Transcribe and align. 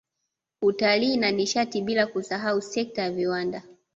Utalii 0.61 1.17
na 1.17 1.31
Nishati 1.31 1.81
bila 1.81 2.07
kusahau 2.07 2.61
sekta 2.61 3.01
ya 3.01 3.11
viwanda 3.11 3.63